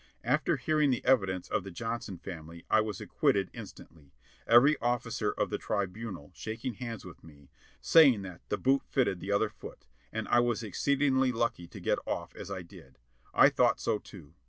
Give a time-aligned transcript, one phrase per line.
[0.23, 4.15] After hearing the evidence of the Johnson family I was ac quitted instantly,
[4.47, 9.31] every officer of the tribunal shaking hands with me, saying that the "boot fitted the
[9.31, 12.97] other foot," and I was exceedingly lucky to get off as I did;
[13.31, 14.33] I thought so too.